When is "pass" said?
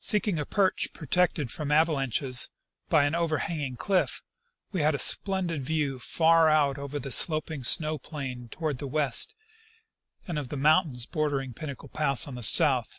11.88-12.26